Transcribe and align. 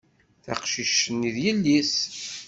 Taqcict-nni 0.45 1.31
d 1.35 1.37
yelli-s 1.43 1.95